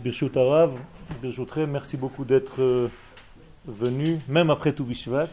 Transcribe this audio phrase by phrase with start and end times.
[0.00, 0.72] Birshut Arav,
[1.68, 2.88] merci beaucoup d'être euh,
[3.66, 5.28] venu, même après tout Bishvat,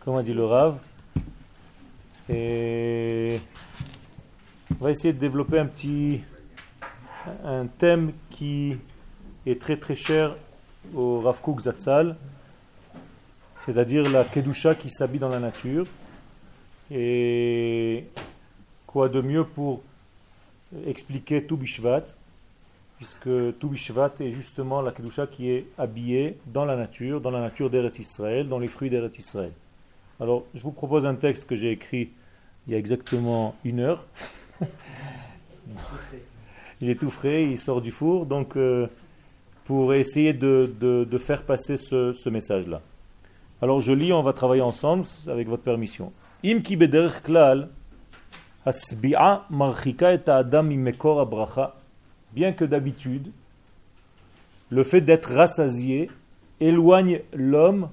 [0.00, 0.78] comme a dit le Rav.
[2.28, 3.40] Et
[4.78, 6.20] on va essayer de développer un petit
[7.44, 8.76] un thème qui
[9.46, 10.36] est très très cher
[10.94, 12.16] au Rav Kook Zatzal,
[13.64, 15.86] c'est-à-dire la Kedusha qui s'habille dans la nature.
[16.90, 18.06] Et
[18.86, 19.82] quoi de mieux pour
[20.86, 22.04] expliquer tout Bishvat,
[22.96, 23.28] puisque
[23.58, 27.68] tout Bishvat est justement la Kedusha qui est habillée dans la nature, dans la nature
[27.70, 29.52] d'Eretz Israël, dans les fruits d'Eretz Israël.
[30.18, 32.10] Alors, je vous propose un texte que j'ai écrit
[32.66, 34.04] il y a exactement une heure.
[36.80, 38.86] il est tout frais, il sort du four, donc euh,
[39.66, 42.80] pour essayer de, faire passer ce, message-là.
[43.60, 46.12] Alors je lis, on va travailler ensemble avec votre permission.
[46.44, 46.78] Im ki
[47.24, 47.68] klal
[52.36, 53.32] Bien que d'habitude,
[54.68, 56.10] le fait d'être rassasié
[56.60, 57.88] éloigne l'homme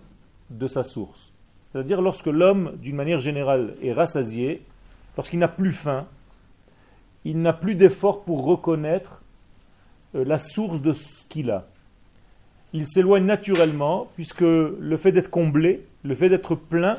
[0.50, 1.32] de sa source.
[1.72, 4.62] C'est-à-dire lorsque l'homme, d'une manière générale, est rassasié,
[5.16, 6.08] lorsqu'il n'a plus faim,
[7.24, 9.24] il n'a plus d'effort pour reconnaître
[10.14, 11.66] euh, la source de ce qu'il a.
[12.74, 16.98] Il s'éloigne naturellement, puisque le fait d'être comblé, le fait d'être plein,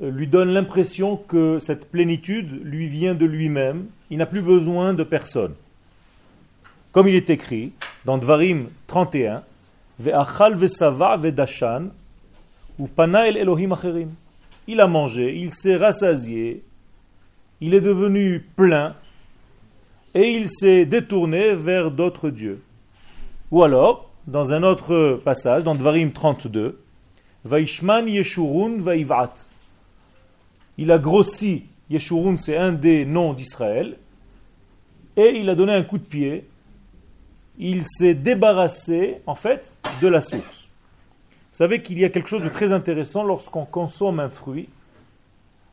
[0.00, 4.94] euh, lui donne l'impression que cette plénitude lui vient de lui-même, il n'a plus besoin
[4.94, 5.54] de personne.
[6.92, 7.72] Comme il est écrit
[8.04, 9.42] dans Dvarim 31,
[9.98, 11.88] Ve'achal ve'sava ve'dashan,
[12.78, 14.10] Elohim acherim.
[14.66, 16.62] Il a mangé, il s'est rassasié,
[17.60, 18.94] il est devenu plein,
[20.14, 22.62] et il s'est détourné vers d'autres dieux.
[23.50, 26.78] Ou alors, dans un autre passage, dans Dvarim 32,
[27.44, 29.34] Vaishman Yeshurun Vaivat
[30.78, 33.96] il a grossi, Yeshurun c'est un des noms d'Israël,
[35.16, 36.44] et il a donné un coup de pied,
[37.58, 40.68] il s'est débarrassé en fait de la source.
[41.52, 44.68] Vous savez qu'il y a quelque chose de très intéressant lorsqu'on consomme un fruit,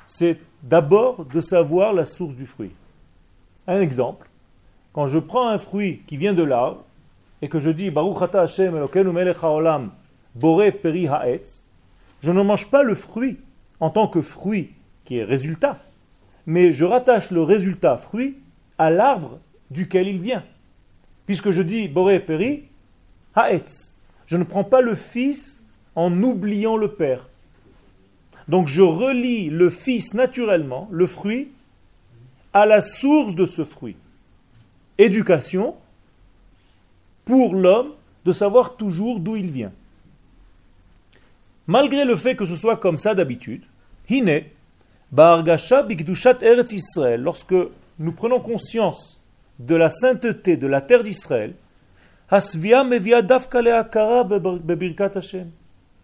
[0.07, 2.71] c'est d'abord de savoir la source du fruit.
[3.67, 4.27] Un exemple,
[4.93, 6.83] quand je prends un fruit qui vient de l'arbre,
[7.41, 8.73] et que je dis Baruch Hashem
[9.11, 9.91] melech haolam
[10.33, 11.63] bore peri haetz,
[12.21, 13.37] je ne mange pas le fruit
[13.79, 14.71] en tant que fruit
[15.03, 15.77] qui est résultat.
[16.47, 18.37] Mais je rattache le résultat fruit
[18.77, 19.39] à l'arbre
[19.69, 20.43] duquel il vient.
[21.25, 22.63] Puisque je dis Boré Peri,
[23.35, 23.95] Haetz.
[24.27, 25.63] Je ne prends pas le fils
[25.95, 27.27] en oubliant le père.
[28.47, 31.49] Donc je relie le fils naturellement, le fruit,
[32.53, 33.95] à la source de ce fruit.
[34.97, 35.75] Éducation
[37.25, 37.91] pour l'homme
[38.23, 39.71] de savoir toujours d'où il vient.
[41.67, 43.63] Malgré le fait que ce soit comme ça d'habitude,
[44.09, 44.43] Hine,
[47.17, 47.55] lorsque
[47.99, 49.21] nous prenons conscience
[49.59, 51.53] de la sainteté de la terre d'Israël,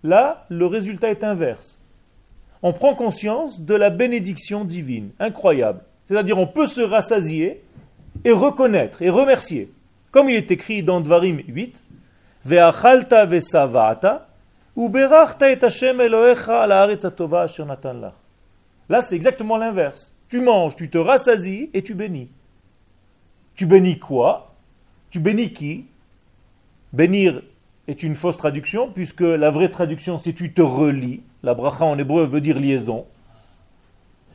[0.04, 1.80] là, le résultat est inverse.
[2.64, 5.82] On prend conscience de la bénédiction divine, incroyable.
[6.06, 7.64] C'est-à-dire, on peut se rassasier
[8.24, 9.72] et reconnaître et remercier.
[10.12, 11.84] Comme il est écrit dans Dvarim 8,
[12.46, 14.28] Ve'achalta ve'savata,
[14.78, 16.68] uberachta et Hashem Elohecha.
[16.68, 16.88] Là,
[19.02, 20.14] c'est exactement l'inverse.
[20.30, 22.30] Tu manges, tu te rassasies et tu bénis.
[23.56, 24.56] Tu bénis quoi?
[25.10, 25.86] Tu bénis qui?
[26.94, 27.42] Bénir
[27.88, 31.22] est une fausse traduction, puisque la vraie traduction, c'est tu te relis.
[31.44, 33.06] La bracha en hébreu veut dire liaison,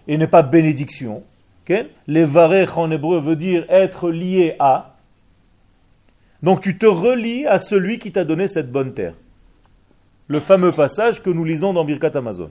[0.09, 1.23] et n'est pas bénédiction.
[2.07, 4.97] Les varech en hébreu veut dire être lié à.
[6.43, 9.15] Donc tu te relis à celui qui t'a donné cette bonne terre.
[10.29, 12.51] Le fameux passage que nous lisons dans Birkat Amazon.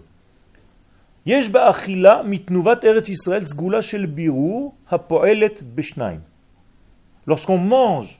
[7.27, 8.19] Lorsqu'on mange,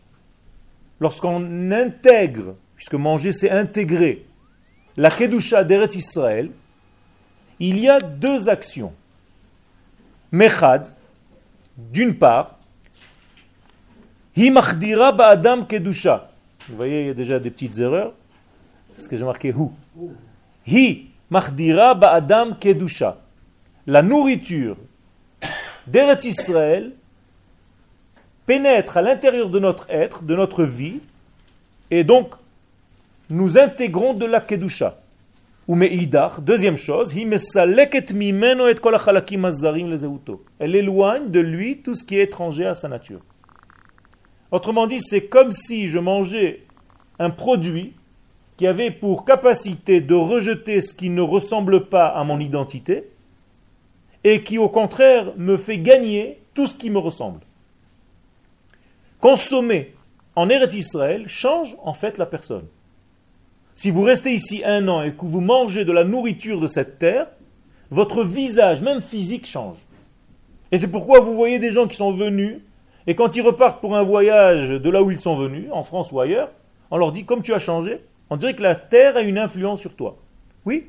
[1.00, 4.26] lorsqu'on intègre, puisque manger c'est intégrer,
[4.98, 6.50] la Kedusha d'Eret Israël,
[7.60, 8.94] il y a deux actions.
[10.32, 10.88] Mechad,
[11.78, 12.58] d'une part,
[14.38, 16.30] Hi ba'adam Kedusha.
[16.68, 18.14] Vous voyez, il y a déjà des petites erreurs,
[18.96, 19.70] parce que j'ai marqué Hu.
[20.68, 23.18] Hi Machdira ba'adam kedusha.
[23.88, 24.78] La nourriture
[25.88, 26.94] d'Eretz Israël
[28.46, 31.00] pénètre à l'intérieur de notre être, de notre vie,
[31.92, 32.36] et donc
[33.30, 34.98] nous intégrons de la kedusha.
[35.68, 35.76] Ou
[36.42, 37.12] deuxième chose,
[40.60, 43.22] elle éloigne de lui tout ce qui est étranger à sa nature.
[44.52, 46.62] Autrement dit, c'est comme si je mangeais
[47.18, 47.94] un produit
[48.58, 53.10] qui avait pour capacité de rejeter ce qui ne ressemble pas à mon identité
[54.24, 57.40] et qui au contraire me fait gagner tout ce qui me ressemble.
[59.26, 59.96] Consommé
[60.36, 62.68] en Eretz Israël change en fait la personne.
[63.74, 67.00] Si vous restez ici un an et que vous mangez de la nourriture de cette
[67.00, 67.26] terre,
[67.90, 69.78] votre visage, même physique, change.
[70.72, 72.60] Et c'est pourquoi vous voyez des gens qui sont venus,
[73.08, 76.12] et quand ils repartent pour un voyage de là où ils sont venus, en France
[76.12, 76.52] ou ailleurs,
[76.92, 79.80] on leur dit, comme tu as changé, on dirait que la terre a une influence
[79.80, 80.18] sur toi.
[80.66, 80.86] Oui,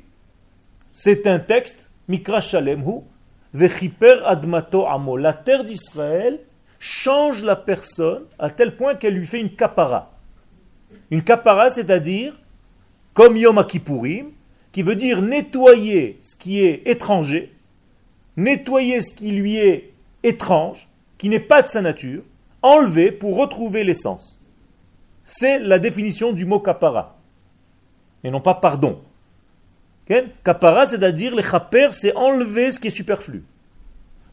[0.93, 2.99] c'est un texte, Mikra Shalemhu,
[3.55, 5.17] Vechiper Admato Amo.
[5.17, 6.37] La terre d'Israël
[6.79, 10.11] change la personne à tel point qu'elle lui fait une kapara.
[11.11, 12.37] Une kapara, c'est-à-dire,
[13.13, 14.27] comme Yom Kippourim,
[14.71, 17.53] qui veut dire nettoyer ce qui est étranger,
[18.35, 19.91] nettoyer ce qui lui est
[20.23, 20.87] étrange,
[21.17, 22.21] qui n'est pas de sa nature,
[22.61, 24.39] enlever pour retrouver l'essence.
[25.25, 27.17] C'est la définition du mot kapara.
[28.23, 29.01] Et non pas pardon.
[30.43, 33.43] Kapara, c'est-à-dire les chaper, c'est enlever ce qui est superflu.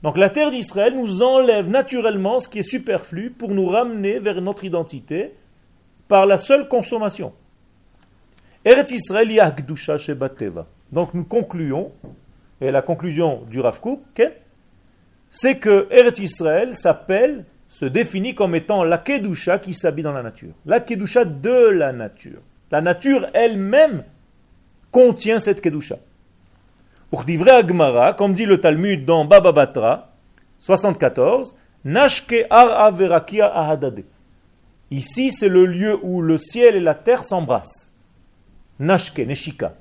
[0.05, 4.43] Donc la terre d'Israël nous enlève naturellement ce qui est superflu pour nous ramener vers
[4.43, 5.33] notre identité
[6.09, 7.33] par la seule consommation.
[8.67, 9.31] Eretz Israël
[10.93, 11.91] Donc nous concluons,
[12.61, 13.81] et la conclusion du Rav
[15.31, 20.23] c'est que Eretz Israël s'appelle, se définit comme étant la Kedusha qui s'habille dans la
[20.23, 20.53] nature.
[20.67, 22.43] La Kedusha de la nature.
[22.71, 24.05] La nature elle-même
[24.93, 25.97] contient cette Kedusha.
[27.15, 30.11] Pour Agmara, comme dit le Talmud dans Baba Batra,
[30.59, 34.03] 74, Nashke ar ahadade.
[34.91, 37.93] Ici, c'est le lieu où le ciel et la terre s'embrassent.
[38.81, 39.77] Nashke, Neshika.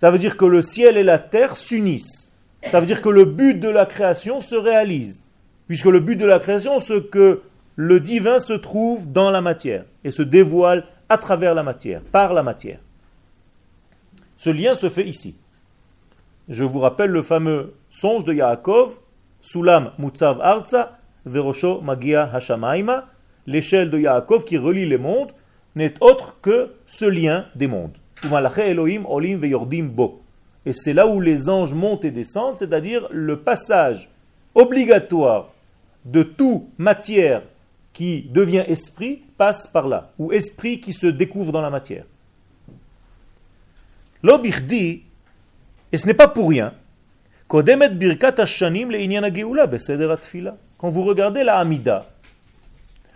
[0.00, 2.30] Ça veut dire que le ciel et la terre s'unissent.
[2.70, 5.24] Ça veut dire que le but de la création se réalise.
[5.66, 7.42] Puisque le but de la création, c'est que
[7.74, 12.34] le divin se trouve dans la matière et se dévoile à travers la matière, par
[12.34, 12.78] la matière.
[14.36, 15.39] Ce lien se fait ici.
[16.50, 18.94] Je vous rappelle le fameux songe de Yaakov,
[19.40, 23.06] Sulam Mutzav Arza, Verosho Magia Hashamaima,
[23.46, 25.30] l'échelle de Yaakov qui relie les mondes,
[25.76, 27.96] n'est autre que ce lien des mondes.
[28.24, 29.38] Elohim Olim
[29.88, 30.22] Bo.
[30.66, 34.10] Et c'est là où les anges montent et descendent, c'est-à-dire le passage
[34.56, 35.52] obligatoire
[36.04, 37.42] de toute matière
[37.92, 42.04] qui devient esprit passe par là, ou esprit qui se découvre dans la matière.
[44.22, 45.04] L'obirdi,
[45.92, 46.72] et ce n'est pas pour rien,
[47.48, 47.64] quand
[50.88, 52.06] vous regardez la Hamida,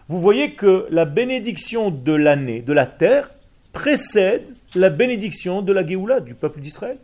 [0.08, 3.30] vous voyez que la bénédiction de l'année, de la terre,
[3.72, 6.98] précède la bénédiction de la Géoula, du peuple d'Israël.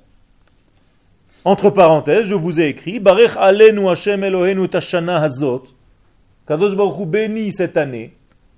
[1.44, 5.64] Entre parenthèses, je vous ai écrit Barech alenu Hashem Elohenu tashana hazot.
[6.46, 8.12] Kadosh Baruch bénit cette année.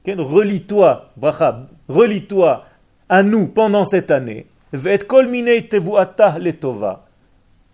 [0.06, 2.64] Relis-toi, bracha, relis-toi
[3.08, 4.46] à nous pendant cette année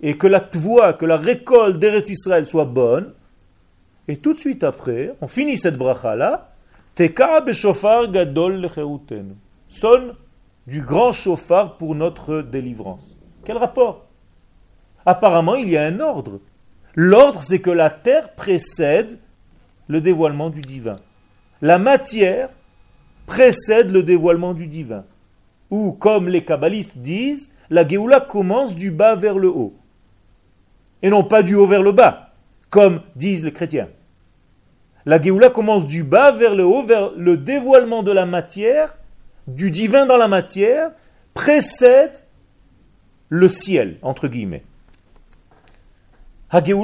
[0.00, 3.12] et que la tvoa, que la récolte d'Eretz Israël soit bonne,
[4.08, 6.50] et tout de suite après, on finit cette bracha-là,
[6.96, 8.70] gadol
[9.68, 10.14] Sonne
[10.66, 13.14] du grand chauffard pour notre délivrance.
[13.44, 14.06] Quel rapport?
[15.06, 16.40] Apparemment, il y a un ordre.
[16.94, 19.18] L'ordre, c'est que la terre précède
[19.86, 20.98] le dévoilement du divin.
[21.62, 22.50] La matière
[23.26, 25.04] précède le dévoilement du divin
[25.70, 29.74] ou comme les kabbalistes disent, la Géoula commence du bas vers le haut.
[31.02, 32.30] Et non pas du haut vers le bas,
[32.70, 33.88] comme disent les chrétiens.
[35.06, 38.96] La Géoula commence du bas vers le haut, vers le dévoilement de la matière,
[39.46, 40.90] du divin dans la matière,
[41.34, 42.12] précède
[43.28, 44.64] le ciel, entre guillemets.
[46.52, 46.74] Et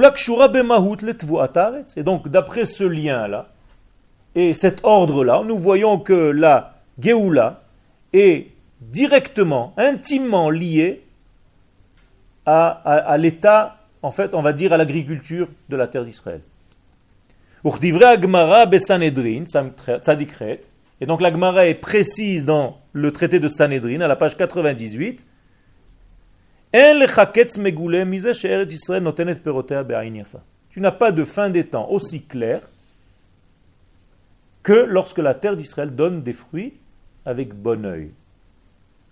[2.03, 3.49] donc, d'après ce lien-là,
[4.35, 7.63] et cet ordre-là, nous voyons que la Géoula
[8.13, 8.49] est
[8.91, 11.05] directement, intimement lié
[12.47, 16.41] à, l'état, en fait, on va dire à l'agriculture de la terre d'Israël.
[21.01, 25.27] Et donc la est précise dans le traité de Sanhedrin, à la page 98.
[30.71, 32.61] Tu n'as pas de fin des temps aussi clair
[34.63, 36.75] que lorsque la terre d'Israël donne des fruits
[37.25, 38.11] avec bon oeil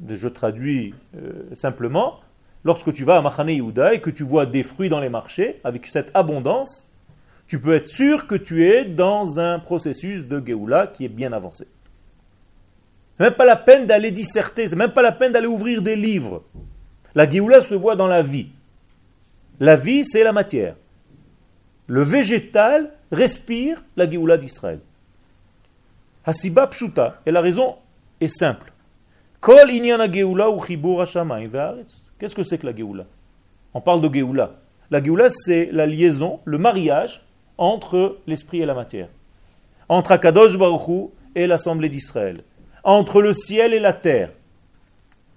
[0.09, 2.21] je traduis euh, simplement,
[2.65, 5.61] lorsque tu vas à Machane Yehuda et que tu vois des fruits dans les marchés,
[5.65, 6.89] avec cette abondance,
[7.47, 11.33] tu peux être sûr que tu es dans un processus de Géoula qui est bien
[11.33, 11.67] avancé.
[13.19, 16.45] Même pas la peine d'aller disserter, c'est même pas la peine d'aller ouvrir des livres.
[17.15, 18.49] La Géoula se voit dans la vie.
[19.61, 20.77] La vie, c'est la matière.
[21.87, 24.81] Le végétal respire la Géoula d'Israël.
[26.25, 27.77] Hasiba Pshuta, et la raison
[28.21, 28.72] est simple.
[32.17, 33.07] Qu'est-ce que c'est que la Géoula
[33.75, 34.53] On parle de Géoula.
[34.89, 37.23] La Géoula, c'est la liaison, le mariage
[37.59, 39.09] entre l'esprit et la matière.
[39.89, 42.37] entre Akadosh Baruch et l'assemblée d'Israël,
[42.85, 44.31] entre le ciel et la terre.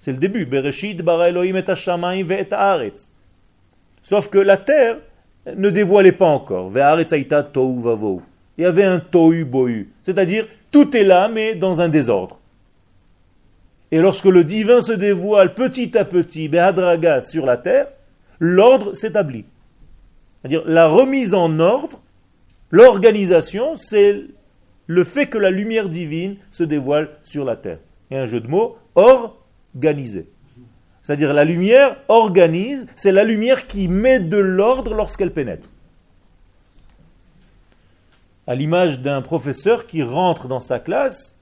[0.01, 0.45] C'est le début.
[0.45, 2.93] Bereshit bara Elohim et.
[4.03, 4.97] Sauf que la terre
[5.47, 6.71] ne dévoilait pas encore.
[6.71, 6.77] Il
[8.61, 12.39] y avait un tohu bohu, c'est-à-dire tout est là mais dans un désordre.
[13.95, 17.87] Et lorsque le divin se dévoile petit à petit, Behadraga, sur la terre,
[18.41, 19.45] l'ordre s'établit.
[20.41, 22.01] C'est-à-dire la remise en ordre,
[22.71, 24.23] l'organisation, c'est
[24.87, 27.77] le fait que la lumière divine se dévoile sur la terre.
[28.11, 30.27] Et un jeu de mots, organisé.
[31.01, 35.69] C'est-à-dire la lumière organise, c'est la lumière qui met de l'ordre lorsqu'elle pénètre.
[38.45, 41.39] À l'image d'un professeur qui rentre dans sa classe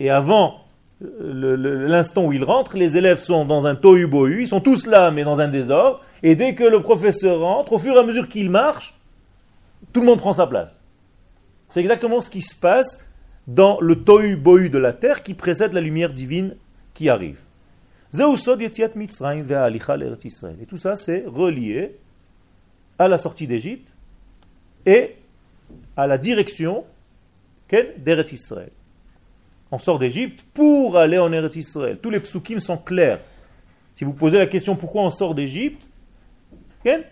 [0.00, 0.64] et avant
[1.00, 5.24] l'instant où il rentre, les élèves sont dans un tohu-bohu, ils sont tous là mais
[5.24, 8.50] dans un désordre, et dès que le professeur rentre, au fur et à mesure qu'il
[8.50, 8.94] marche,
[9.92, 10.78] tout le monde prend sa place.
[11.68, 13.04] C'est exactement ce qui se passe
[13.46, 16.56] dans le tohu-bohu de la terre qui précède la lumière divine
[16.94, 17.38] qui arrive.
[18.12, 18.18] Et
[20.66, 21.96] tout ça, c'est relié
[22.98, 23.92] à la sortie d'Égypte
[24.86, 25.14] et
[25.96, 26.84] à la direction
[27.70, 28.70] d'Eretz Israël.
[29.70, 31.98] On sort d'Égypte pour aller en Eretz Israël.
[32.00, 33.18] Tous les psukim sont clairs.
[33.94, 35.90] Si vous posez la question pourquoi on sort d'Égypte,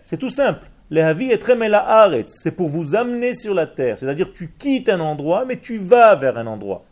[0.03, 0.65] c'est tout simple.
[0.89, 3.97] C'est pour vous amener sur la terre.
[3.97, 6.85] C'est-à-dire tu quittes un endroit, mais tu vas vers un endroit.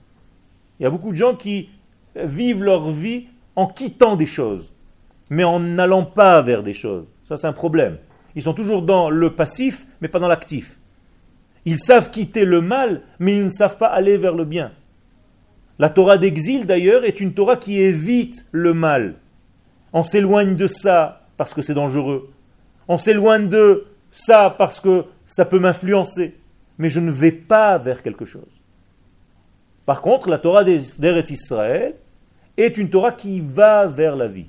[0.79, 1.69] Il y a beaucoup de gens qui
[2.15, 4.74] vivent leur vie en quittant des choses,
[5.29, 7.05] mais en n'allant pas vers des choses.
[7.24, 7.98] Ça, c'est un problème.
[8.36, 10.77] Ils sont toujours dans le passif, mais pas dans l'actif.
[11.63, 14.74] Ils savent quitter le mal, mais ils ne savent pas aller vers le bien.
[15.77, 19.15] La Torah d'exil, d'ailleurs, est une Torah qui évite le mal.
[19.94, 22.32] On s'éloigne de ça parce que c'est dangereux.
[22.88, 26.36] On s'éloigne de ça parce que ça peut m'influencer.
[26.77, 28.62] Mais je ne vais pas vers quelque chose.
[29.86, 31.96] Par contre, la Torah d'Eret Israël
[32.58, 34.48] est une Torah qui va vers la vie.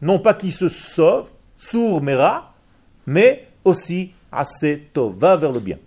[0.00, 2.54] Non pas qui se sauve, sourd mera,
[3.06, 5.78] mais aussi assez tov, va vers le bien.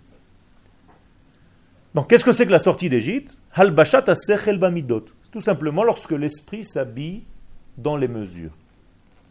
[1.94, 3.40] Donc, qu'est-ce que c'est que la sortie d'Égypte?
[3.58, 4.04] Halbashat
[4.58, 5.06] bamidot.
[5.32, 7.24] Tout simplement lorsque l'esprit s'habille
[7.76, 8.52] dans les mesures.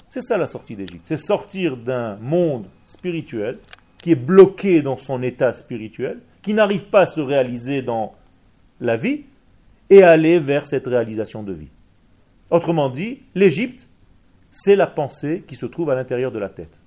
[0.09, 1.05] C'est ça la sortie d'Égypte.
[1.05, 3.57] C'est sortir d'un monde spirituel
[3.97, 8.15] qui est bloqué dans son état spirituel, qui n'arrive pas à se réaliser dans
[8.79, 9.23] la vie,
[9.89, 11.69] et aller vers cette réalisation de vie.
[12.49, 13.87] Autrement dit, l'Égypte,
[14.51, 16.81] c'est la pensée qui se trouve à l'intérieur de la tête.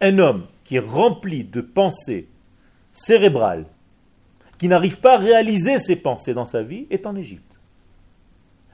[0.00, 2.28] Un homme qui est rempli de pensées
[2.92, 3.64] cérébrale
[4.58, 7.58] qui n'arrive pas à réaliser ses pensées dans sa vie est en Égypte.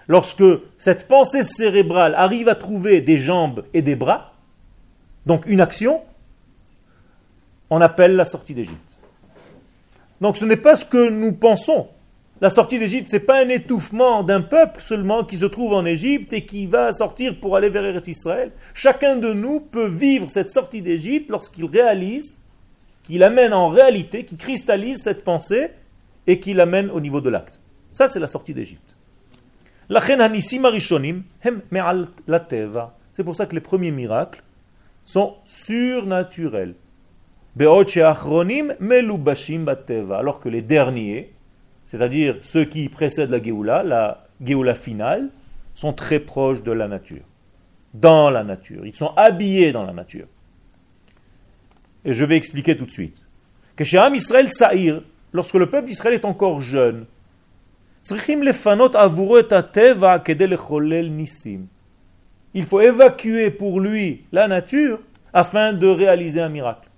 [0.08, 0.44] Lorsque
[0.78, 4.34] cette pensée cérébrale arrive à trouver des jambes et des bras,
[5.26, 6.02] donc une action,
[7.70, 8.78] on appelle la sortie d'Égypte.
[10.20, 11.88] Donc ce n'est pas ce que nous pensons.
[12.40, 15.84] La sortie d'Égypte, ce n'est pas un étouffement d'un peuple seulement qui se trouve en
[15.86, 18.50] Égypte et qui va sortir pour aller vers Israël.
[18.74, 22.36] Chacun de nous peut vivre cette sortie d'Égypte lorsqu'il réalise
[23.04, 25.70] qui l'amène en réalité, qui cristallise cette pensée
[26.26, 27.60] et qui l'amène au niveau de l'acte.
[27.92, 28.96] Ça, c'est la sortie d'Égypte.
[33.12, 34.42] C'est pour ça que les premiers miracles
[35.04, 36.74] sont surnaturels.
[37.60, 37.86] Alors
[40.40, 41.34] que les derniers,
[41.86, 45.28] c'est-à-dire ceux qui précèdent la Géoula, la Géoula finale,
[45.74, 47.22] sont très proches de la nature.
[47.92, 48.86] Dans la nature.
[48.86, 50.26] Ils sont habillés dans la nature.
[52.04, 53.16] Et je vais expliquer tout de suite.
[53.76, 57.06] Que chez Israël Saïr, lorsque le peuple d'Israël est encore jeune,
[62.54, 65.00] il faut évacuer pour lui la nature
[65.32, 66.88] afin de réaliser un miracle.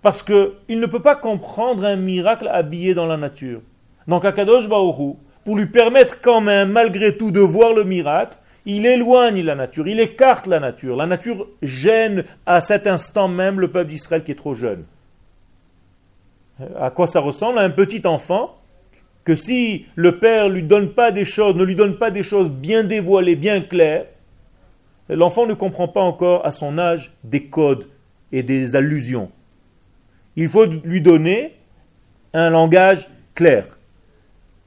[0.00, 3.60] Parce qu'il ne peut pas comprendre un miracle habillé dans la nature.
[4.08, 8.86] Donc Akadosh Baoru, pour lui permettre quand même malgré tout de voir le miracle, il
[8.86, 10.96] éloigne la nature, il écarte la nature.
[10.96, 14.84] La nature gêne à cet instant même le peuple d'Israël qui est trop jeune.
[16.78, 17.58] À quoi ça ressemble?
[17.58, 18.56] À un petit enfant
[19.24, 22.50] que si le père lui donne pas des choses, ne lui donne pas des choses
[22.50, 24.06] bien dévoilées, bien claires,
[25.08, 27.86] l'enfant ne comprend pas encore à son âge des codes
[28.30, 29.30] et des allusions.
[30.36, 31.54] Il faut lui donner
[32.32, 33.66] un langage clair.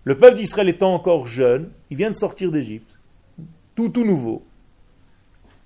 [0.04, 2.95] Le peuple d'Israël étant encore jeune, il vient de sortir d'Égypte
[3.76, 4.44] tout tout nouveau.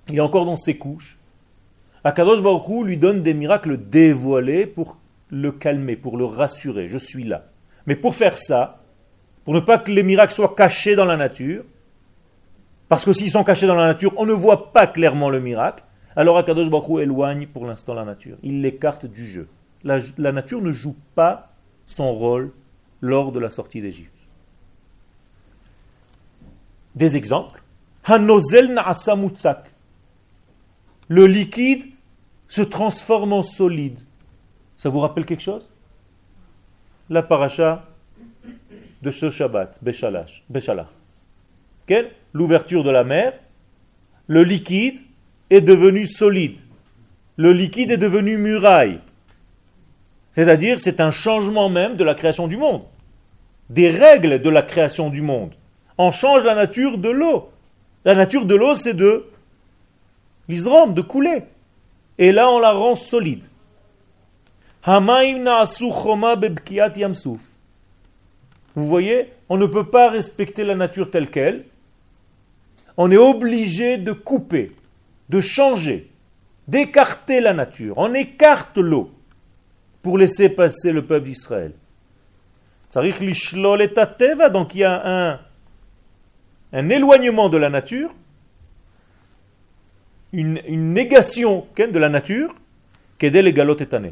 [0.09, 1.17] Il est encore dans ses couches.
[2.03, 4.97] Akadosh Baruch lui donne des miracles dévoilés pour
[5.29, 6.89] le calmer, pour le rassurer.
[6.89, 7.45] Je suis là.
[7.85, 8.81] Mais pour faire ça,
[9.45, 11.63] pour ne pas que les miracles soient cachés dans la nature,
[12.87, 15.83] parce que s'ils sont cachés dans la nature, on ne voit pas clairement le miracle,
[16.15, 18.37] alors Akadosh Baruch éloigne pour l'instant la nature.
[18.41, 19.47] Il l'écarte du jeu.
[19.83, 21.53] La, la nature ne joue pas
[21.85, 22.51] son rôle
[23.01, 24.13] lors de la sortie d'Égypte.
[26.95, 27.61] Des exemples.
[31.07, 31.83] Le liquide
[32.47, 33.99] se transforme en solide.
[34.77, 35.69] Ça vous rappelle quelque chose?
[37.09, 37.85] La paracha
[39.01, 40.43] de ce Shabbat, Beshalach.
[42.33, 43.33] L'ouverture de la mer,
[44.27, 44.99] le liquide
[45.49, 46.59] est devenu solide.
[47.37, 48.99] Le liquide est devenu muraille.
[50.35, 52.83] C'est-à-dire, c'est un changement même de la création du monde.
[53.69, 55.53] Des règles de la création du monde.
[55.97, 57.49] On change la nature de l'eau.
[58.05, 59.25] La nature de l'eau, c'est de
[60.47, 61.43] l'isram, de couler.
[62.17, 63.43] Et là, on la rend solide.
[68.75, 71.65] Vous voyez, on ne peut pas respecter la nature telle qu'elle.
[72.97, 74.71] On est obligé de couper,
[75.29, 76.09] de changer,
[76.67, 77.97] d'écarter la nature.
[77.97, 79.11] On écarte l'eau
[80.01, 81.73] pour laisser passer le peuple d'Israël.
[82.93, 85.39] Donc il y a un,
[86.73, 88.11] un éloignement de la nature,
[90.31, 92.53] une, négation de la nature,
[93.17, 94.11] qu'aider les galotes etanes.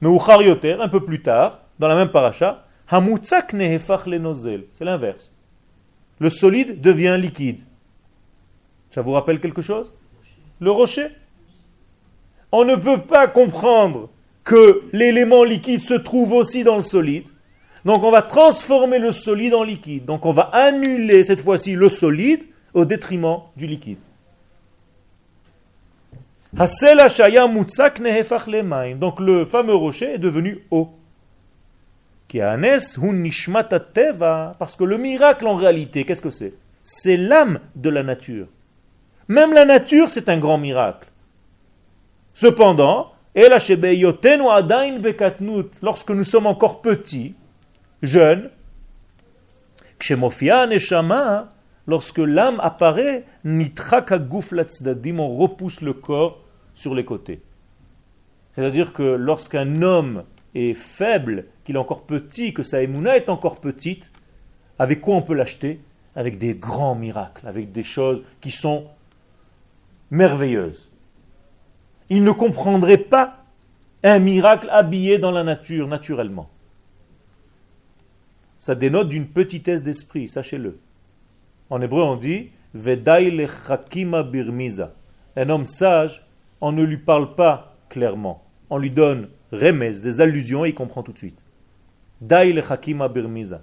[0.00, 5.32] Mais un peu plus tard, dans la même paracha, c'est l'inverse.
[6.20, 7.60] Le solide devient liquide.
[8.92, 9.92] Ça vous rappelle quelque chose?
[10.60, 11.08] Le rocher.
[12.50, 14.08] On ne peut pas comprendre
[14.42, 17.28] que l'élément liquide se trouve aussi dans le solide.
[17.84, 20.04] Donc on va transformer le solide en liquide.
[20.04, 22.44] Donc on va annuler cette fois-ci le solide
[22.74, 23.98] au détriment du liquide.
[28.96, 30.90] Donc le fameux rocher est devenu eau.
[32.30, 32.76] Parce
[34.76, 36.54] que le miracle en réalité, qu'est-ce que c'est?
[36.82, 38.46] C'est l'âme de la nature.
[39.28, 41.08] Même la nature, c'est un grand miracle.
[42.34, 43.12] Cependant,
[45.82, 47.34] lorsque nous sommes encore petits,
[48.02, 48.50] jeunes,
[51.86, 53.24] lorsque l'âme apparaît,
[55.20, 56.44] on repousse le corps
[56.74, 57.42] sur les côtés.
[58.54, 63.60] C'est-à-dire que lorsqu'un homme est faible, qu'il est encore petit, que sa émouna est encore
[63.60, 64.10] petite,
[64.78, 65.80] avec quoi on peut l'acheter?
[66.16, 68.86] Avec des grands miracles, avec des choses qui sont
[70.10, 70.90] merveilleuses.
[72.10, 73.44] Il ne comprendrait pas
[74.02, 76.48] un miracle habillé dans la nature, naturellement.
[78.58, 80.78] Ça dénote d'une petitesse d'esprit, sachez-le.
[81.70, 84.92] En hébreu, on dit birmiza.
[85.36, 86.26] Un homme sage,
[86.60, 88.42] on ne lui parle pas clairement.
[88.70, 91.42] On lui donne remez, des allusions, et il comprend tout de suite.
[92.20, 93.62] Birmiza.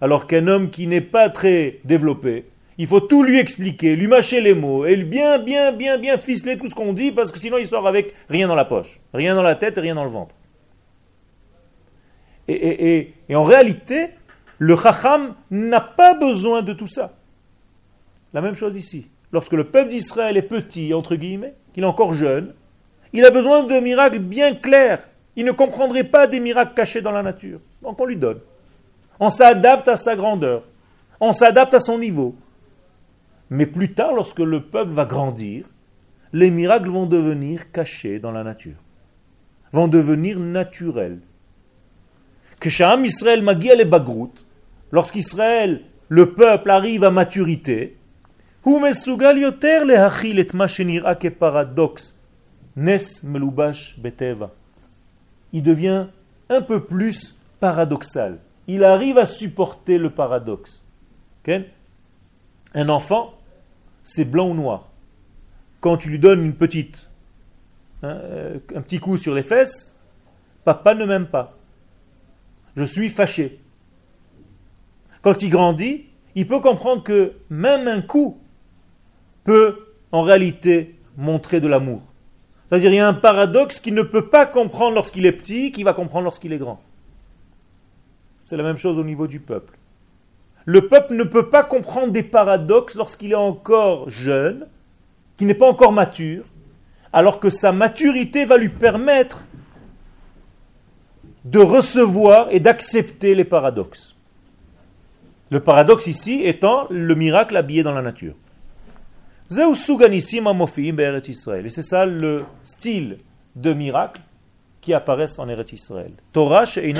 [0.00, 4.40] Alors qu'un homme qui n'est pas très développé, il faut tout lui expliquer, lui mâcher
[4.40, 7.58] les mots, et bien, bien, bien, bien ficeler tout ce qu'on dit, parce que sinon
[7.58, 10.10] il sort avec rien dans la poche, rien dans la tête et rien dans le
[10.10, 10.34] ventre.
[12.48, 14.10] Et, en réalité,
[14.58, 17.14] le chacham n'a pas besoin de tout ça.
[18.32, 19.08] La même chose ici.
[19.32, 22.54] Lorsque le peuple d'Israël est petit, entre guillemets, qu'il est encore jeune,
[23.12, 25.08] il a besoin de miracles bien clairs.
[25.36, 27.60] Il ne comprendrait pas des miracles cachés dans la nature.
[27.82, 28.38] Donc on lui donne.
[29.18, 30.62] On s'adapte à sa grandeur.
[31.20, 32.36] On s'adapte à son niveau.
[33.50, 35.64] Mais plus tard, lorsque le peuple va grandir,
[36.32, 38.76] les miracles vont devenir cachés dans la nature,
[39.72, 41.20] vont devenir naturels.
[42.64, 42.70] Que
[43.04, 43.84] Israël magia les
[44.90, 47.98] lorsqu'Israël, le peuple, arrive à maturité,
[48.64, 48.80] il
[55.62, 56.06] devient
[56.48, 58.38] un peu plus paradoxal.
[58.66, 60.82] Il arrive à supporter le paradoxe.
[62.74, 63.34] Un enfant,
[64.04, 64.88] c'est blanc ou noir.
[65.82, 67.10] Quand tu lui donnes une petite,
[68.02, 70.00] hein, euh, un petit coup sur les fesses,
[70.64, 71.58] papa ne m'aime pas.
[72.76, 73.60] Je suis fâché.
[75.22, 78.38] Quand il grandit, il peut comprendre que même un coup
[79.44, 82.02] peut en réalité montrer de l'amour.
[82.68, 85.84] C'est-à-dire il y a un paradoxe qu'il ne peut pas comprendre lorsqu'il est petit, qu'il
[85.84, 86.80] va comprendre lorsqu'il est grand.
[88.46, 89.78] C'est la même chose au niveau du peuple.
[90.64, 94.66] Le peuple ne peut pas comprendre des paradoxes lorsqu'il est encore jeune,
[95.36, 96.44] qui n'est pas encore mature,
[97.12, 99.44] alors que sa maturité va lui permettre
[101.44, 104.14] de recevoir et d'accepter les paradoxes.
[105.50, 108.34] Le paradoxe ici étant le miracle habillé dans la nature.
[109.50, 109.54] Et
[111.68, 113.18] c'est ça le style
[113.56, 114.20] de miracle
[114.80, 116.12] qui apparaissent en Eretz Israël.
[116.32, 116.92] Torah c'est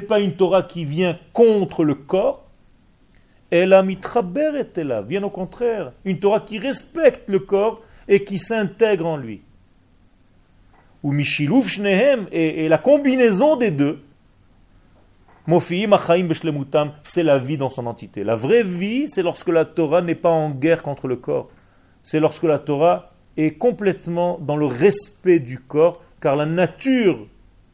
[0.00, 2.46] pas une Torah qui vient contre le corps,
[3.50, 9.06] elle a là, bien au contraire, une Torah qui respecte le corps et qui s'intègre
[9.06, 9.42] en lui.
[11.06, 14.00] Ou Mishilouf Shnehem, et la combinaison des deux,
[17.04, 18.24] c'est la vie dans son entité.
[18.24, 21.48] La vraie vie, c'est lorsque la Torah n'est pas en guerre contre le corps.
[22.02, 27.28] C'est lorsque la Torah est complètement dans le respect du corps, car la nature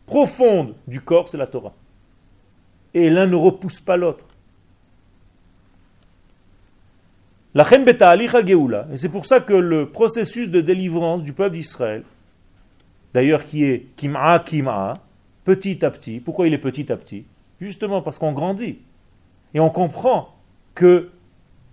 [0.05, 1.73] profonde du corps, c'est la Torah.
[2.93, 4.27] Et l'un ne repousse pas l'autre.
[7.55, 12.03] La Et c'est pour ça que le processus de délivrance du peuple d'Israël,
[13.15, 14.95] d'ailleurs qui est kim'a kim'a,
[15.45, 17.25] petit à petit, pourquoi il est petit à petit?
[17.61, 18.79] Justement parce qu'on grandit.
[19.55, 20.35] Et on comprend
[20.75, 21.11] que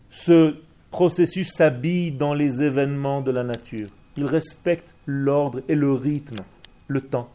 [0.10, 0.56] ce
[0.92, 3.90] processus s'habille dans les événements de la nature.
[4.18, 6.44] Il respecte l'ordre et le rythme,
[6.88, 7.30] le temps.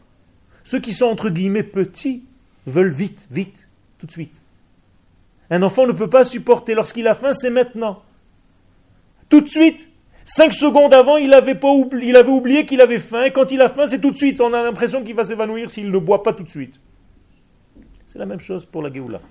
[0.63, 2.23] Ceux qui sont entre guillemets petits
[2.67, 4.41] veulent vite, vite, tout de suite.
[5.49, 8.01] Un enfant ne peut pas supporter lorsqu'il a faim, c'est maintenant.
[9.29, 9.91] Tout de suite.
[10.25, 13.25] Cinq secondes avant, il avait, oublié qu'il avait faim.
[13.25, 14.41] Et quand il a faim, c'est tout de suite.
[14.41, 16.79] On a l'impression qu'il va s'évanouir s'il ne boit pas tout de suite.
[18.07, 19.21] C'est la même chose pour la Géoula.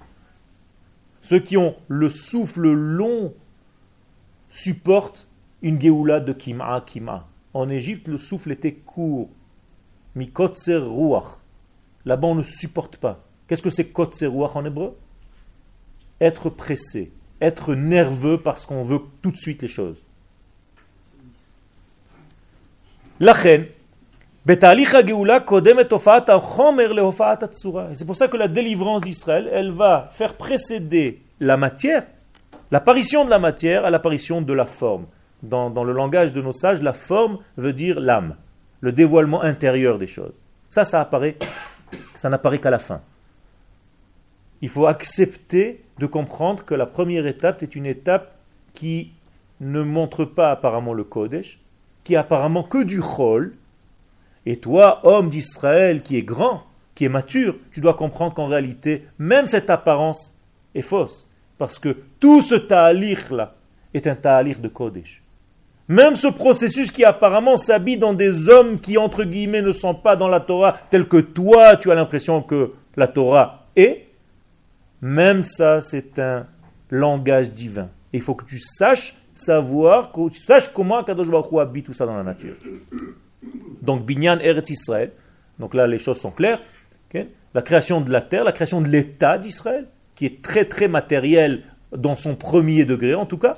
[1.23, 3.35] Ceux qui ont le souffle long
[4.51, 5.29] supportent
[5.63, 7.27] une Géoula de Kima Kima.
[7.55, 9.31] En Égypte, le souffle était court.
[10.17, 11.41] Ruach.
[12.05, 13.25] Là-bas, on ne supporte pas.
[13.49, 14.97] Qu'est-ce que c'est Kotzer Ruach en hébreu?
[16.21, 17.13] Être pressé
[17.45, 20.04] être nerveux parce qu'on veut tout de suite les choses.
[23.21, 23.71] La c'est
[28.05, 32.05] pour ça que la délivrance d'Israël, elle va faire précéder la matière,
[32.73, 35.07] l'apparition de la matière à l'apparition de la forme.
[35.45, 38.35] Dans, dans, le langage de nos sages, la forme veut dire l'âme,
[38.81, 40.35] le dévoilement intérieur des choses.
[40.69, 41.37] Ça, ça apparaît,
[42.17, 43.01] ça n'apparaît qu'à la fin.
[44.61, 48.35] Il faut accepter de comprendre que la première étape est une étape
[48.73, 49.13] qui
[49.61, 51.61] ne montre pas apparemment le Kodesh,
[52.05, 53.55] qui est apparemment que du Chol.
[54.47, 56.63] Et toi, homme d'Israël qui est grand,
[56.95, 60.35] qui est mature, tu dois comprendre qu'en réalité, même cette apparence
[60.75, 61.29] est fausse.
[61.59, 63.55] Parce que tout ce ta'alir-là
[63.95, 65.23] est un ta'alir de Kodesh.
[65.89, 70.17] Même ce processus qui apparemment s'habille dans des hommes qui, entre guillemets, ne sont pas
[70.17, 74.07] dans la Torah, tel que toi, tu as l'impression que la Torah est,
[75.03, 76.47] même ça, c'est un
[76.91, 77.89] langage divin.
[78.13, 81.93] il faut que tu saches savoir, que tu saches comment Kadosh Baruch Hu habite tout
[81.93, 82.55] ça dans la nature.
[83.83, 85.13] Donc, Binyan Eretz Israël,
[85.59, 86.61] donc là les choses sont claires.
[87.55, 91.63] La création de la terre, la création de l'État d'Israël, qui est très très matériel
[91.97, 93.55] dans son premier degré en tout cas.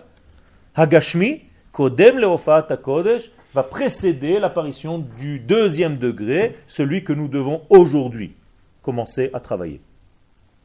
[0.74, 8.34] Hagashmi, Kodem Leofat Kodesh, va précéder l'apparition du deuxième degré, celui que nous devons aujourd'hui
[8.82, 9.80] commencer à travailler.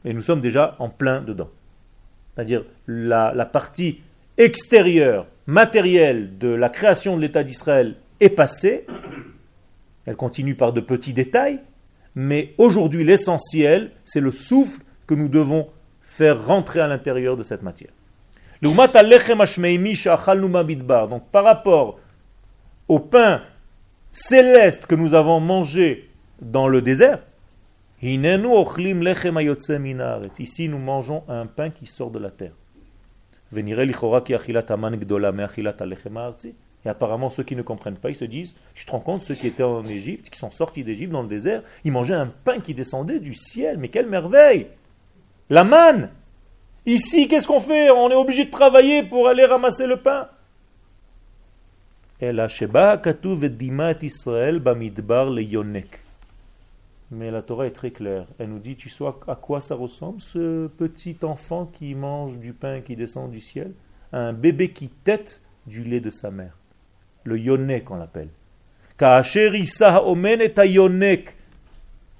[0.04, 1.48] Et nous sommes déjà en plein dedans.
[2.34, 4.00] C'est-à-dire la, la partie
[4.42, 8.86] extérieure, matérielle de la création de l'État d'Israël est passée.
[10.06, 11.60] Elle continue par de petits détails.
[12.14, 15.68] Mais aujourd'hui, l'essentiel, c'est le souffle que nous devons
[16.02, 17.90] faire rentrer à l'intérieur de cette matière.
[18.60, 18.76] Donc
[21.30, 21.98] par rapport
[22.88, 23.40] au pain
[24.12, 27.20] céleste que nous avons mangé dans le désert,
[30.38, 32.52] Ici, nous mangeons un pain qui sort de la terre.
[36.84, 39.34] Et apparemment, ceux qui ne comprennent pas, ils se disent, je te rends compte, ceux
[39.34, 42.58] qui étaient en Égypte, qui sont sortis d'Égypte dans le désert, ils mangeaient un pain
[42.58, 43.78] qui descendait du ciel.
[43.78, 44.66] Mais quelle merveille
[45.48, 46.10] La manne
[46.84, 47.90] Ici, qu'est-ce qu'on fait?
[47.90, 50.28] On est obligé de travailler pour aller ramasser le pain.
[54.02, 56.00] Israël Bamidbar le Yonek.
[57.12, 58.26] Mais la Torah est très claire.
[58.38, 62.54] Elle nous dit, tu sais à quoi ça ressemble ce petit enfant qui mange du
[62.54, 63.72] pain qui descend du ciel
[64.14, 66.56] Un bébé qui tête du lait de sa mère.
[67.24, 68.30] Le yonek on l'appelle.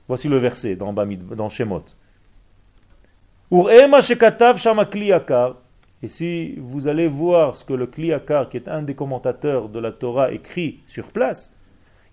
[0.09, 1.85] Voici le verset dans, dans Shemot.
[6.03, 9.79] Et si vous allez voir ce que le Kliakar, qui est un des commentateurs de
[9.79, 11.55] la Torah, écrit sur place,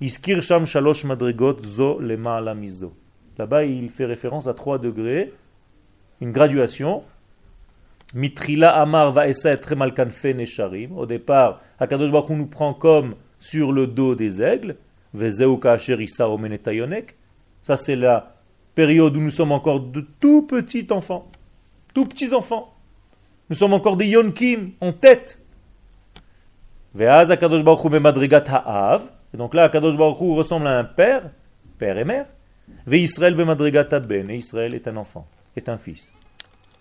[0.01, 2.93] Iskir Sham Shalosh Madrigot Zo Lema Mizo.
[3.37, 5.33] Là-bas, il fait référence à trois degrés,
[6.21, 7.01] une graduation.
[8.13, 10.97] Mitrila Amar va être malkanfe nesharim.
[10.97, 14.75] Au départ, Hakadosh Baruch nous prend comme sur le dos des aigles.
[15.13, 17.15] Vezeuka Sherisa Omenetayonek.
[17.63, 18.35] Ça, c'est la
[18.75, 21.29] période où nous sommes encore de tout petits enfants.
[21.93, 22.73] Tout petits enfants.
[23.49, 25.41] Nous sommes encore des yonkim en tête.
[26.95, 29.01] Veaz Hakadosh Baruch Hu Ha'av.
[29.33, 31.29] Et donc là, Kadosh Baruch Hu ressemble à un père,
[31.77, 32.25] père et mère.
[32.85, 36.13] Ve Israël bemadrigata ben, et Israël est un enfant, est un fils.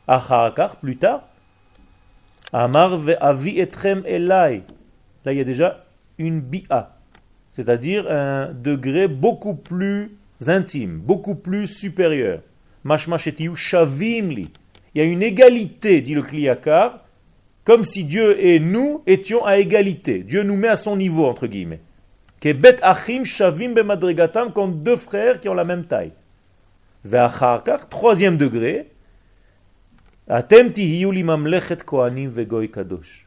[0.07, 1.23] Acharakar, plus tard,
[2.53, 4.63] Amar ve avi etrem elai.
[5.25, 5.85] Là, il y a déjà
[6.19, 6.97] une bi'a,
[7.53, 12.41] c'est-à-dire un degré beaucoup plus intime, beaucoup plus supérieur.
[12.85, 12.91] Il
[14.95, 17.05] y a une égalité, dit le Kliyakar,
[17.65, 20.21] comme si Dieu et nous étions à égalité.
[20.21, 21.81] Dieu nous met à son niveau, entre guillemets.
[22.43, 26.13] Bet achim shavim bemadregatam, comme deux frères qui ont la même taille.
[27.05, 28.91] Ve'acharkar, troisième degré,
[30.29, 33.27] atem tihiyu li mamlechet kohanim vegoy kadosh.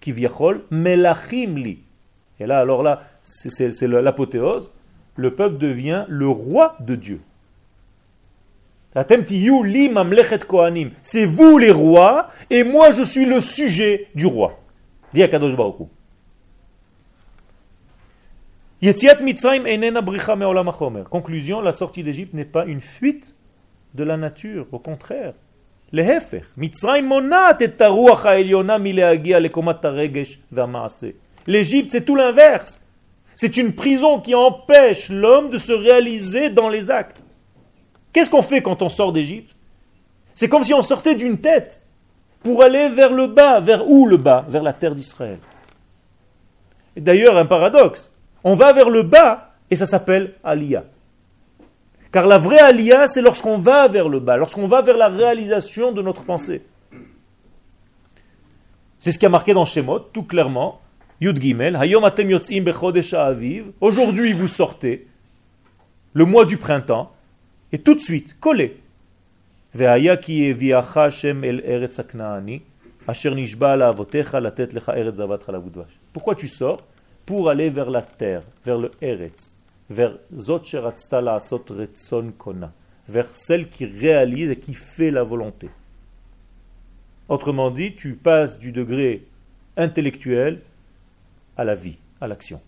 [0.00, 1.80] Kivyachol melachim li.
[2.38, 4.72] Et là, alors là, c'est l'apothéose.
[5.16, 7.20] Le peuple devient le roi de Dieu.
[11.02, 14.58] C'est vous les rois, et moi je suis le sujet du roi.
[15.12, 15.88] Dit Akadosh Baruch
[21.10, 23.36] Conclusion, la sortie d'Égypte n'est pas une fuite
[23.94, 25.34] de la nature, au contraire.
[31.46, 32.80] L'Égypte, c'est tout l'inverse.
[33.36, 37.24] C'est une prison qui empêche l'homme de se réaliser dans les actes.
[38.12, 39.54] Qu'est-ce qu'on fait quand on sort d'Égypte?
[40.34, 41.86] C'est comme si on sortait d'une tête
[42.42, 43.60] pour aller vers le bas.
[43.60, 44.46] Vers où le bas?
[44.48, 45.38] Vers la terre d'Israël.
[46.96, 48.10] D'ailleurs, un paradoxe.
[48.44, 50.84] On va vers le bas et ça s'appelle Aliyah.
[52.12, 55.92] Car la vraie Aliyah, c'est lorsqu'on va vers le bas, lorsqu'on va vers la réalisation
[55.92, 56.62] de notre pensée.
[58.98, 60.80] C'est ce qui a marqué dans Shemot, tout clairement.
[61.20, 61.78] Yud Gimel,
[63.80, 65.06] Aujourd'hui, vous sortez,
[66.14, 67.12] le mois du printemps,
[67.72, 68.80] et tout de suite, collé.
[76.12, 76.78] Pourquoi tu sors
[77.30, 79.56] Pour aller vers la terre, vers le Eretz,
[79.88, 80.62] vers Zot
[81.12, 82.72] Asot Retson Kona,
[83.08, 85.70] vers celle qui réalise et qui fait la volonté.
[87.28, 89.22] Autrement dit, tu passes du degré
[89.76, 90.62] intellectuel
[91.56, 92.60] à la vie, à l'action.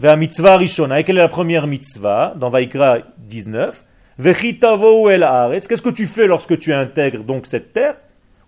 [0.00, 1.00] Vers mitzvah rishona.
[1.00, 3.84] Et quelle est la première mitzvah dans Vaikra 19
[4.18, 5.26] Vechitavo el
[5.68, 7.96] Qu'est-ce que tu fais lorsque tu intègres donc cette terre?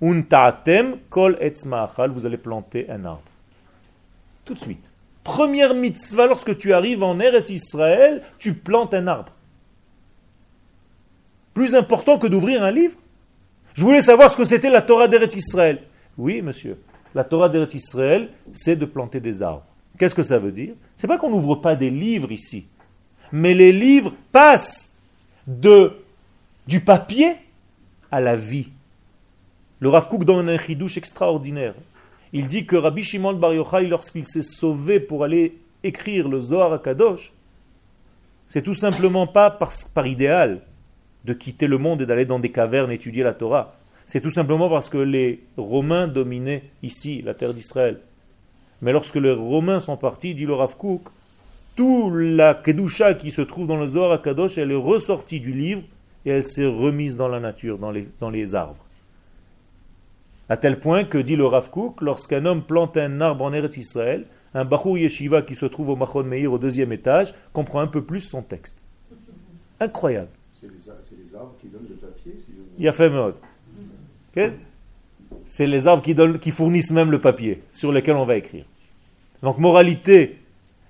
[0.01, 3.28] Unta'atem kol etz Vous allez planter un arbre.
[4.49, 4.91] Tout de suite.
[5.25, 9.31] Première mitzvah lorsque tu arrives en Eretz Israël, tu plantes un arbre.
[11.53, 12.95] Plus important que d'ouvrir un livre
[13.75, 15.83] Je voulais savoir ce que c'était la Torah d'Eretz Israël.
[16.17, 16.79] Oui, monsieur.
[17.15, 19.67] La Torah d'Eretz Israël, c'est de planter des arbres.
[19.99, 20.73] Qu'est-ce que ça veut dire?
[20.97, 22.69] C'est pas qu'on n'ouvre pas des livres ici,
[23.31, 24.97] mais les livres passent
[25.47, 25.93] de
[26.67, 27.37] du papier
[28.11, 28.71] à la vie.
[29.81, 31.75] Le Rav Kook donne un chidouche extraordinaire.
[32.33, 36.73] Il dit que Rabbi Shimon Bar Yochai, lorsqu'il s'est sauvé pour aller écrire le Zohar
[36.73, 37.33] à Kadosh,
[38.51, 40.61] c'est tout simplement pas par, par idéal
[41.25, 43.75] de quitter le monde et d'aller dans des cavernes étudier la Torah.
[44.07, 48.01] C'est tout simplement parce que les Romains dominaient ici la terre d'Israël.
[48.81, 51.03] Mais lorsque les Romains sont partis, dit le Rav Kook,
[51.77, 55.83] toute la Kedusha qui se trouve dans le Zohar Kadosh, elle est ressortie du livre
[56.25, 58.85] et elle s'est remise dans la nature, dans les arbres.
[60.49, 63.77] À tel point que, dit le Rav Kook, lorsqu'un homme plante un arbre en Eretz
[63.77, 67.87] Israël, un Bahou Yeshiva qui se trouve au Machon Meir au deuxième étage comprend un
[67.87, 68.77] peu plus son texte.
[69.79, 70.31] Incroyable.
[70.61, 72.35] C'est les, arbres qui donnent le papier
[72.79, 73.37] Il y a fait mode.
[75.47, 78.65] C'est les arbres qui, donnent, qui fournissent même le papier sur lequel on va écrire.
[79.43, 80.39] Donc, moralité,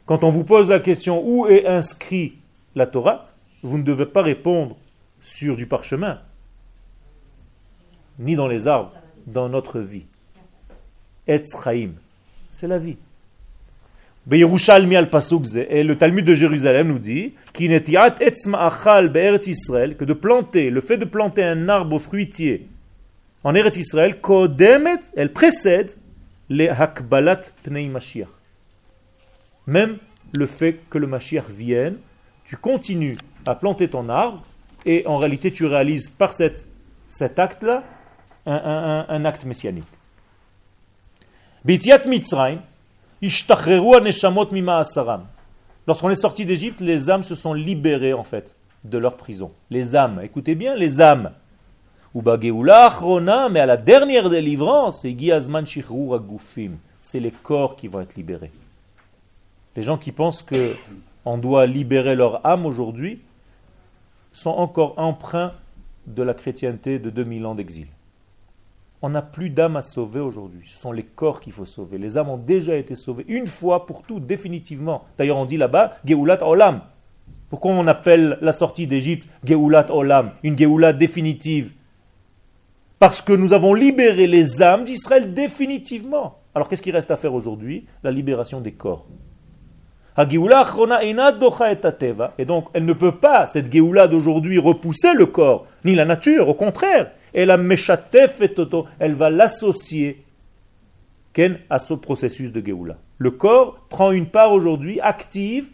[0.07, 2.35] quand on vous pose la question où est inscrit
[2.75, 3.25] la Torah,
[3.63, 4.77] vous ne devez pas répondre
[5.21, 6.21] sur du parchemin,
[8.19, 8.93] ni dans les arbres,
[9.33, 10.07] dans notre vie.
[11.27, 11.91] Etz Chaim,
[12.51, 12.97] c'est la vie.
[14.31, 14.37] Et
[15.83, 17.65] le Talmud de Jérusalem nous dit que
[20.05, 22.67] de planter, le fait de planter un arbre fruitier
[23.43, 24.19] en Eretz Israël,
[25.17, 25.93] elle précède
[26.51, 28.29] les Hakbalat Pnei Mashiach.
[29.67, 29.97] Même
[30.33, 31.97] le fait que le Mashiach vienne,
[32.45, 34.43] tu continues à planter ton arbre
[34.85, 37.83] et en réalité tu réalises par cet acte-là
[38.49, 39.85] un, acte messianique.
[45.87, 49.53] Lorsqu'on est sorti d'Égypte, les âmes se sont libérées en fait de leur prison.
[49.71, 51.33] Les âmes, écoutez bien, les âmes.
[52.15, 52.23] Mais
[53.61, 55.05] à la dernière délivrance,
[57.01, 58.53] c'est les corps qui vont être libérés.
[59.77, 60.75] Les gens qui pensent que
[61.25, 63.21] on doit libérer leur âme aujourd'hui
[64.33, 65.53] sont encore empreints
[66.07, 67.87] de la chrétienté de 2000 ans d'exil.
[69.01, 70.69] On n'a plus d'âme à sauver aujourd'hui.
[70.75, 71.99] Ce sont les corps qu'il faut sauver.
[71.99, 75.05] Les âmes ont déjà été sauvées une fois pour tout, définitivement.
[75.17, 76.81] D'ailleurs, on dit là-bas Geulat Olam.
[77.49, 81.71] Pourquoi on appelle la sortie d'Égypte Geulat Olam Une Geulat définitive?
[82.99, 86.41] Parce que nous avons libéré les âmes d'Israël définitivement.
[86.55, 87.87] Alors qu'est-ce qu'il reste à faire aujourd'hui?
[88.03, 89.07] La libération des corps.
[90.19, 90.27] Et
[92.45, 96.55] donc, elle ne peut pas, cette Géoula d'aujourd'hui, repousser le corps, ni la nature, au
[96.55, 97.13] contraire.
[97.35, 97.59] Elle a
[98.99, 100.25] elle va l'associer
[101.71, 102.99] à ce processus de Géoula.
[103.19, 105.67] Le corps prend une part aujourd'hui active,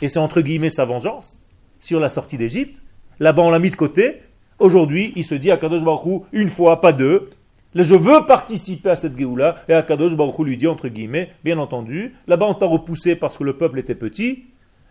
[0.00, 1.38] et c'est entre guillemets sa vengeance,
[1.78, 2.82] sur la sortie d'Égypte.
[3.18, 4.22] Là-bas, on l'a mis de côté.
[4.58, 7.28] Aujourd'hui, il se dit à Kadosh Baruch une fois, pas deux,
[7.74, 9.62] je veux participer à cette Géoula.
[9.68, 13.44] Et Akadosh Baruch lui dit, entre guillemets, bien entendu, là-bas on t'a repoussé parce que
[13.44, 14.44] le peuple était petit.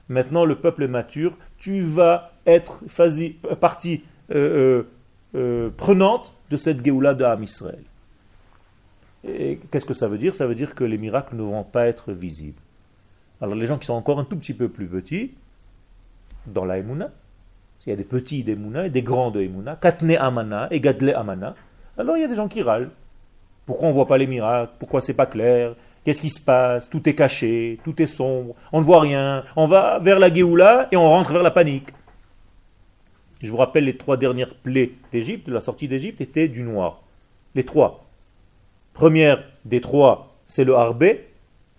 [0.08, 1.34] Maintenant le peuple est mature.
[1.58, 2.84] Tu vas être
[3.60, 4.84] partie euh, euh,
[5.35, 7.83] euh, prenante de cette Géoula de Ham Israël.
[9.27, 10.35] Et qu'est-ce que ça veut dire?
[10.35, 12.61] Ça veut dire que les miracles ne vont pas être visibles.
[13.41, 15.31] Alors les gens qui sont encore un tout petit peu plus petits,
[16.47, 17.11] dans la Emouna,
[17.85, 21.13] il y a des petits d'Emouna et des grands de Emouna, Katne Amana et Gadle
[21.15, 21.55] Amana,
[21.97, 22.89] alors il y a des gens qui râlent.
[23.65, 24.73] Pourquoi on ne voit pas les miracles?
[24.79, 25.75] Pourquoi c'est pas clair?
[26.03, 26.89] Qu'est-ce qui se passe?
[26.89, 29.43] Tout est caché, tout est sombre, on ne voit rien.
[29.55, 31.87] On va vers la Géoula et on rentre vers la panique.
[33.41, 37.02] Je vous rappelle les trois dernières plaies d'Égypte, de la sortie d'Égypte, étaient du noir.
[37.56, 38.06] Les trois.
[38.93, 41.25] Première des trois, c'est le harbé.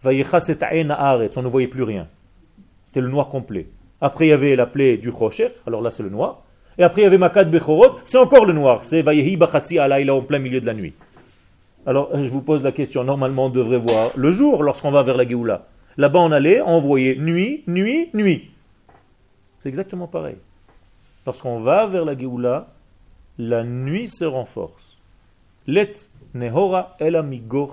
[0.05, 2.09] On ne voyait plus rien.
[2.87, 3.67] C'était le noir complet.
[4.01, 6.43] Après, il y avait la plaie du Rocher, alors là c'est le noir.
[6.79, 8.83] Et après, il y avait Makad Bechorot, c'est encore le noir.
[8.85, 10.95] C'est Vayehi Bachatzi Alayla en plein milieu de la nuit.
[11.85, 13.05] Alors, je vous pose la question.
[13.05, 15.67] Normalement, on devrait voir le jour lorsqu'on va vers la Géoula.
[15.99, 18.51] Là-bas, on allait, on voyait nuit, nuit, nuit.
[19.59, 20.37] C'est exactement pareil.
[21.27, 22.69] Lorsqu'on va vers la Géoula,
[23.39, 25.01] la nuit se renforce.
[25.67, 25.95] Let
[26.35, 27.71] nehora elamigo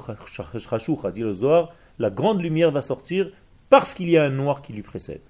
[1.14, 1.66] dit le
[2.00, 3.30] la grande lumière va sortir
[3.70, 5.22] parce qu'il y a un noir qui lui précède.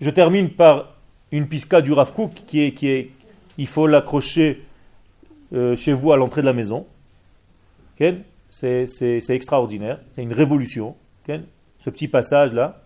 [0.00, 0.94] Je termine par
[1.32, 2.12] une pisca du Rav
[2.46, 3.10] qui est, qui est,
[3.56, 4.64] il faut l'accrocher
[5.52, 6.86] euh, chez vous à l'entrée de la maison.
[8.50, 8.86] C'est
[9.28, 10.96] extraordinaire, c'est une révolution.
[11.80, 12.82] Ce petit passage là,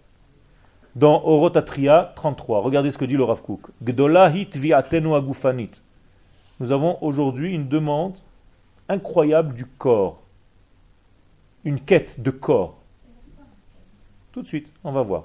[0.96, 2.60] dans Orotatria 33.
[2.60, 3.68] Regardez ce que dit le Rav Kook.
[6.60, 8.14] Nous avons aujourd'hui une demande
[8.88, 10.20] incroyable du corps,
[11.64, 12.76] une quête de corps.
[14.32, 15.24] Tout de suite, on va voir.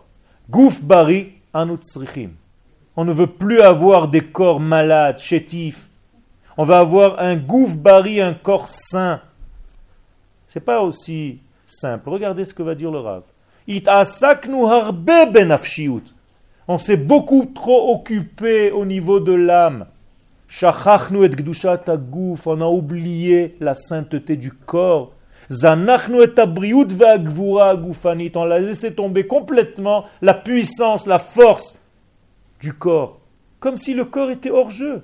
[0.50, 1.34] Gouf bari.
[1.54, 5.88] On ne veut plus avoir des corps malades, chétifs.
[6.58, 9.22] On va avoir un gouffre bari, un corps sain.
[10.48, 12.10] C'est pas aussi simple.
[12.10, 13.24] Regardez ce que va dire le Rav.
[16.70, 19.88] On s'est beaucoup trop occupé au niveau de l'âme.
[20.62, 25.12] On a oublié la sainteté du corps.
[25.50, 25.86] On
[28.46, 31.76] l'a laissé tomber complètement la puissance, la force
[32.62, 33.20] du corps,
[33.60, 35.04] comme si le corps était hors jeu.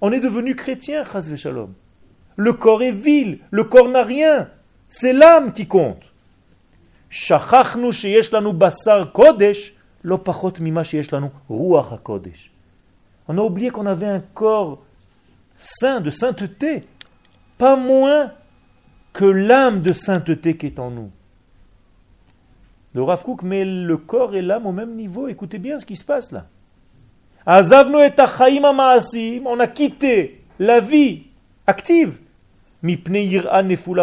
[0.00, 1.04] On est devenu chrétien.
[2.36, 4.48] Le corps est vil, le corps n'a rien.
[4.88, 6.12] C'est l'âme qui compte.
[13.28, 14.82] On a oublié qu'on avait un corps
[15.56, 16.84] saint, de sainteté,
[17.58, 18.32] pas moins
[19.12, 21.10] que l'âme de sainteté qui est en nous.
[22.94, 25.28] Le Rav met le corps et l'âme au même niveau.
[25.28, 26.46] Écoutez bien ce qui se passe là.
[27.44, 28.12] Azavno et
[29.44, 31.24] on a quitté la vie
[31.66, 32.18] active.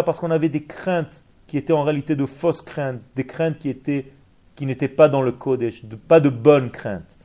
[0.06, 3.70] parce qu'on avait des craintes qui étaient en réalité de fausses craintes, des craintes qui
[3.70, 4.08] étaient
[4.56, 7.20] qui n'étaient pas dans le Kodesh, pas de bonnes craintes.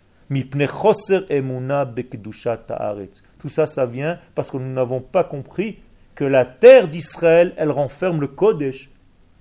[3.38, 5.78] Tout ça, ça vient parce que nous n'avons pas compris
[6.14, 8.90] que la terre d'Israël, elle renferme le Kodesh.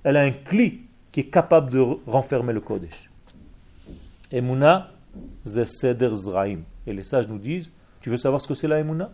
[0.05, 3.09] Elle a un cli qui est capable de renfermer le Kodesh.
[4.31, 4.91] Emuna,
[5.45, 6.59] Zraim.
[6.85, 9.11] Et les sages nous disent, tu veux savoir ce que c'est la Emouna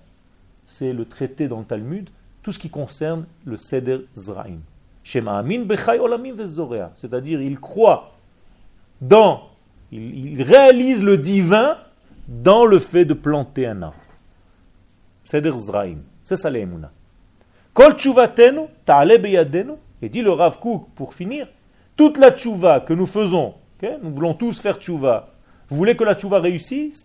[0.68, 2.12] C'est le traité dans le Talmud,
[2.44, 4.60] tout ce qui concerne le Seder Zraim.
[6.96, 8.13] C'est-à-dire, il croit
[9.02, 9.50] dans,
[9.92, 11.78] il, réalise le divin
[12.28, 13.98] dans le fait de planter un arbre.
[15.24, 15.98] Seder Zraim.
[16.24, 16.92] C'est ça l'Emouna.
[17.74, 17.96] Kol
[18.86, 19.74] ta'ale beyadenu.
[20.02, 21.47] Et dit le Rav Kook, pour finir,
[21.95, 23.54] toute la tchouva que nous faisons,
[24.01, 25.34] nous voulons tous faire tchouva,
[25.70, 27.04] vous voulez que la tchouva réussisse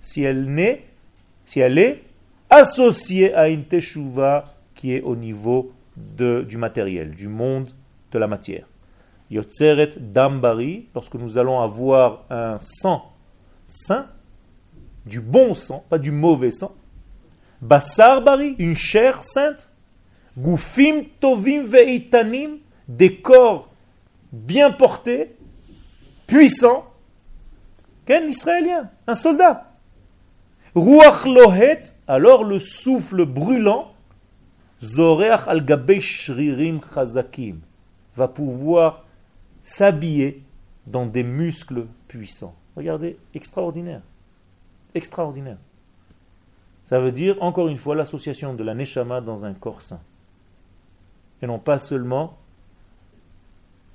[0.00, 0.78] Si elle
[1.46, 2.02] si elle est
[2.52, 7.70] associée à une teshuva qui est au niveau de, du matériel, du monde
[8.12, 8.66] de la matière.
[9.30, 13.10] Yotzeret dambari, lorsque nous allons avoir un sang
[13.66, 14.06] sain,
[15.06, 16.74] du bon sang, pas du mauvais sang.
[17.62, 19.70] Basar bari, une chair sainte.
[20.36, 23.70] Gufim tovim veitanim, des corps
[24.30, 25.34] bien portés,
[26.26, 26.86] puissants.
[28.04, 29.71] Quel israélien, un soldat.
[30.74, 33.92] Ruach lohet, alors le souffle brûlant.
[34.82, 35.64] Zoreach al
[36.00, 37.60] shririm chazakim
[38.16, 39.04] va pouvoir
[39.62, 40.42] s'habiller
[40.86, 42.54] dans des muscles puissants.
[42.76, 44.02] Regardez, extraordinaire.
[44.94, 45.58] Extraordinaire.
[46.86, 50.00] Ça veut dire, encore une fois, l'association de la Neshama dans un corps saint.
[51.40, 52.36] Et non pas seulement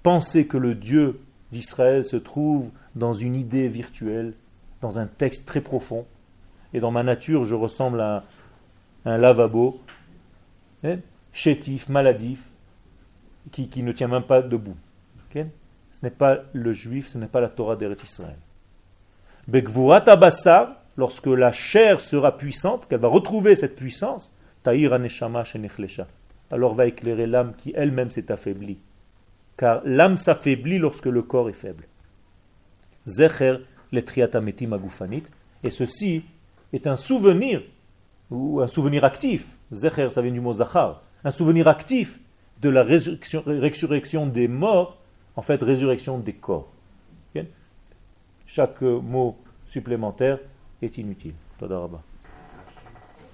[0.03, 1.19] penser que le Dieu
[1.51, 4.33] d'Israël se trouve dans une idée virtuelle,
[4.81, 6.05] dans un texte très profond,
[6.77, 8.23] et dans ma nature je ressemble à
[9.03, 9.81] un lavabo,
[10.83, 10.97] hein,
[11.33, 12.39] chétif, maladif,
[13.51, 14.77] qui, ne tient même pas debout.
[15.33, 18.37] Ce n'est pas le juif, ce n'est pas la Torah d'Eretz Israël.
[19.47, 25.43] Bekvurat abassar, lorsque la chair sera puissante, qu'elle va retrouver cette puissance, Taïr aneshama
[26.51, 28.77] alors va éclairer l'âme qui elle-même s'est affaiblie.
[29.57, 31.85] Car l'âme s'affaiblit lorsque le corps est faible.
[33.07, 33.57] Zecher
[33.91, 35.23] letriatametim agufanit,
[35.63, 36.23] et ceci
[36.73, 37.61] est un souvenir,
[38.29, 39.45] ou un souvenir actif.
[39.71, 42.19] Zecher, ça vient du mot zachar, un souvenir actif
[42.61, 44.97] de la résurrection, des morts,
[45.35, 46.67] en fait résurrection des corps.
[48.45, 50.39] Chaque mot supplémentaire
[50.81, 51.33] est inutile.
[51.59, 52.01] Todarabah.